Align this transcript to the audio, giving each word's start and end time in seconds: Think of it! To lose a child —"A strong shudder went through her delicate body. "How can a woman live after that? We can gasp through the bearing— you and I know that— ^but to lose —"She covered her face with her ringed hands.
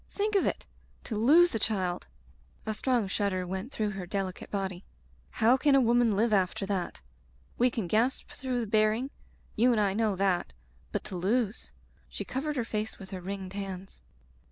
Think 0.09 0.33
of 0.35 0.47
it! 0.47 0.65
To 1.03 1.15
lose 1.15 1.53
a 1.53 1.59
child 1.59 2.07
—"A 2.65 2.73
strong 2.73 3.07
shudder 3.07 3.45
went 3.45 3.71
through 3.71 3.91
her 3.91 4.07
delicate 4.07 4.49
body. 4.49 4.83
"How 5.29 5.57
can 5.57 5.75
a 5.75 5.79
woman 5.79 6.15
live 6.15 6.33
after 6.33 6.65
that? 6.65 7.01
We 7.59 7.69
can 7.69 7.85
gasp 7.85 8.27
through 8.29 8.61
the 8.61 8.65
bearing— 8.65 9.11
you 9.55 9.71
and 9.71 9.79
I 9.79 9.93
know 9.93 10.15
that— 10.15 10.53
^but 10.91 11.03
to 11.03 11.15
lose 11.15 11.71
—"She 12.09 12.25
covered 12.25 12.55
her 12.55 12.65
face 12.65 12.97
with 12.97 13.11
her 13.11 13.21
ringed 13.21 13.53
hands. 13.53 14.01